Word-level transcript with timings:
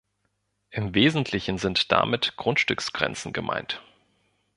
Im 0.71 0.95
Wesentlichen 0.95 1.59
sind 1.59 1.91
damit 1.91 2.35
Grundstücksgrenzen 2.35 3.33
gemeint. 3.33 3.83